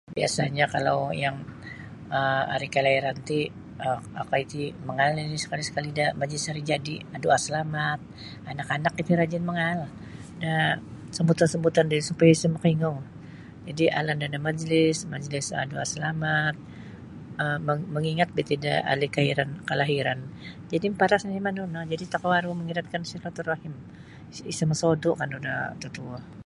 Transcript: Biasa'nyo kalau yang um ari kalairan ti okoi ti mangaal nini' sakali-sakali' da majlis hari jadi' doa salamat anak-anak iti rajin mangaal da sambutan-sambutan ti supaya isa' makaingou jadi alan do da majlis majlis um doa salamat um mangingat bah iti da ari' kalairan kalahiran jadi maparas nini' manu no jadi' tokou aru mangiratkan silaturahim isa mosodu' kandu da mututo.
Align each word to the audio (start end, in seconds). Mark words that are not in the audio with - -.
Biasa'nyo 0.17 0.65
kalau 0.75 0.99
yang 1.23 1.37
um 2.17 2.41
ari 2.55 2.67
kalairan 2.75 3.17
ti 3.29 3.39
okoi 4.21 4.43
ti 4.51 4.61
mangaal 4.87 5.11
nini' 5.13 5.43
sakali-sakali' 5.43 5.97
da 5.99 6.05
majlis 6.21 6.47
hari 6.49 6.63
jadi' 6.71 6.99
doa 7.23 7.37
salamat 7.47 7.99
anak-anak 8.51 8.93
iti 9.01 9.11
rajin 9.21 9.43
mangaal 9.49 9.79
da 10.43 10.53
sambutan-sambutan 11.15 11.85
ti 11.91 11.97
supaya 12.09 12.29
isa' 12.35 12.53
makaingou 12.55 12.95
jadi 13.67 13.83
alan 13.99 14.21
do 14.21 14.27
da 14.35 14.39
majlis 14.49 14.97
majlis 15.13 15.45
um 15.55 15.65
doa 15.73 15.85
salamat 15.93 16.53
um 17.43 17.59
mangingat 17.95 18.29
bah 18.35 18.43
iti 18.45 18.55
da 18.65 18.73
ari' 18.91 19.13
kalairan 19.15 19.49
kalahiran 19.69 20.19
jadi 20.71 20.85
maparas 20.93 21.21
nini' 21.25 21.45
manu 21.45 21.63
no 21.75 21.81
jadi' 21.91 22.11
tokou 22.13 22.31
aru 22.37 22.49
mangiratkan 22.59 23.01
silaturahim 23.11 23.73
isa 24.53 24.63
mosodu' 24.69 25.17
kandu 25.19 25.37
da 25.47 25.53
mututo. 25.71 26.17